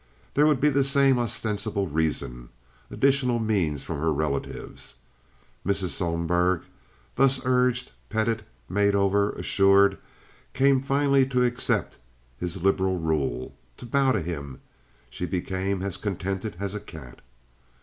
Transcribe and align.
There 0.33 0.47
would 0.47 0.59
be 0.59 0.71
the 0.71 0.83
same 0.83 1.19
ostensible 1.19 1.85
reason—additional 1.85 3.37
means 3.37 3.83
from 3.83 3.99
her 3.99 4.11
relatives. 4.11 4.95
Mrs. 5.63 5.89
Sohlberg, 5.89 6.63
thus 7.17 7.39
urged, 7.45 7.91
petted, 8.09 8.41
made 8.67 8.95
over, 8.95 9.33
assured, 9.33 9.99
came 10.55 10.81
finally 10.81 11.27
to 11.27 11.43
accept 11.45 11.99
his 12.39 12.63
liberal 12.63 12.97
rule—to 12.97 13.85
bow 13.85 14.13
to 14.13 14.21
him; 14.23 14.59
she 15.11 15.27
became 15.27 15.83
as 15.83 15.97
contented 15.97 16.57
as 16.59 16.73
a 16.73 16.79
cat. 16.79 17.21